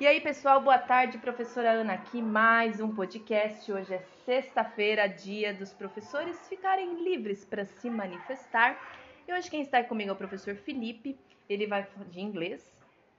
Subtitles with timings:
[0.00, 3.72] E aí, pessoal, boa tarde, professora Ana aqui, mais um podcast.
[3.72, 8.78] Hoje é sexta-feira, dia dos professores ficarem livres para se manifestar.
[9.26, 12.72] E hoje quem está comigo é o professor Felipe, ele vai de inglês.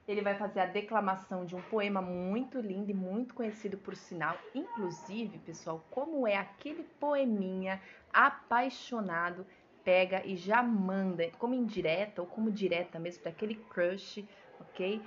[0.07, 4.37] Ele vai fazer a declamação de um poema muito lindo e muito conhecido por sinal.
[4.55, 7.81] Inclusive, pessoal, como é aquele poeminha
[8.13, 9.45] apaixonado,
[9.83, 14.25] pega e já manda, como indireta ou como direta mesmo, para aquele crush,
[14.61, 15.01] ok?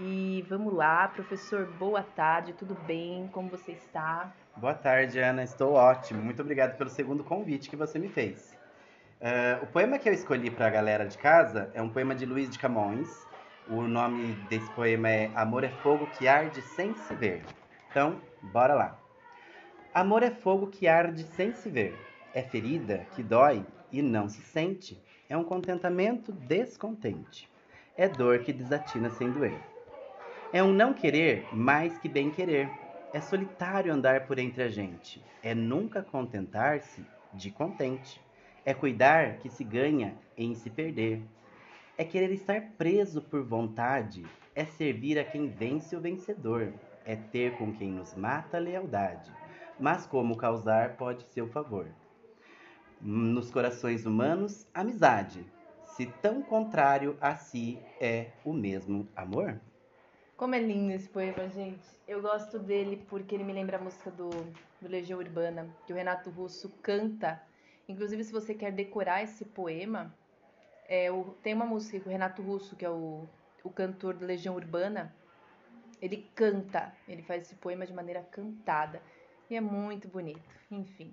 [0.00, 3.28] E vamos lá, professor, boa tarde, tudo bem?
[3.32, 4.32] Como você está?
[4.56, 6.22] Boa tarde, Ana, estou ótimo.
[6.22, 8.56] Muito obrigado pelo segundo convite que você me fez.
[9.20, 12.24] Uh, o poema que eu escolhi para a galera de casa é um poema de
[12.24, 13.26] Luiz de Camões.
[13.68, 17.42] O nome desse poema é Amor é Fogo que Arde Sem Se Ver.
[17.90, 18.96] Então, bora lá.
[19.92, 21.98] Amor é fogo que arde sem se ver.
[22.32, 25.02] É ferida que dói e não se sente.
[25.28, 27.50] É um contentamento descontente.
[27.96, 29.58] É dor que desatina sem doer.
[30.50, 32.70] É um não querer mais que bem querer.
[33.12, 35.22] É solitário andar por entre a gente.
[35.42, 38.18] É nunca contentar-se de contente.
[38.64, 41.22] É cuidar que se ganha em se perder.
[41.98, 44.24] É querer estar preso por vontade.
[44.54, 46.72] É servir a quem vence o vencedor.
[47.04, 49.30] É ter com quem nos mata a lealdade.
[49.78, 51.88] Mas como causar pode ser o favor.
[53.02, 55.44] Nos corações humanos, amizade.
[55.84, 59.60] Se tão contrário a si é o mesmo amor.
[60.38, 61.84] Como é lindo esse poema, gente.
[62.06, 64.30] Eu gosto dele porque ele me lembra a música do,
[64.80, 67.42] do Legião Urbana, que o Renato Russo canta.
[67.88, 70.14] Inclusive, se você quer decorar esse poema,
[70.88, 73.26] é, o, tem uma música que o Renato Russo, que é o,
[73.64, 75.12] o cantor da Legião Urbana,
[76.00, 79.02] ele canta, ele faz esse poema de maneira cantada.
[79.50, 81.12] E é muito bonito, enfim.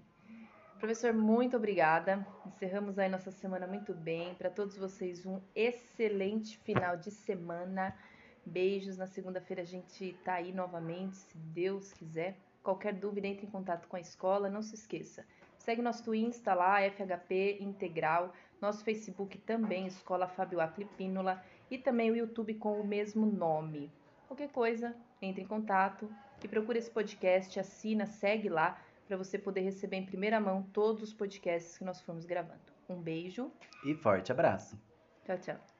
[0.77, 2.23] Professor, muito obrigada.
[2.45, 4.35] Encerramos aí nossa semana muito bem.
[4.35, 7.91] Para todos vocês, um excelente final de semana.
[8.45, 8.97] Beijos.
[8.97, 12.37] Na segunda-feira a gente tá aí novamente, se Deus quiser.
[12.63, 14.49] Qualquer dúvida, entre em contato com a escola.
[14.49, 15.25] Não se esqueça.
[15.57, 18.33] Segue nosso Insta lá, FHP Integral.
[18.61, 21.43] Nosso Facebook também, Escola Fábio Aclipínola.
[21.69, 23.91] E também o YouTube com o mesmo nome.
[24.27, 26.09] Qualquer coisa, entre em contato
[26.43, 31.03] e procure esse podcast, assina, segue lá para você poder receber em primeira mão todos
[31.03, 32.61] os podcasts que nós formos gravando.
[32.89, 33.51] Um beijo
[33.83, 34.79] e forte abraço.
[35.25, 35.74] Tchau, tchau.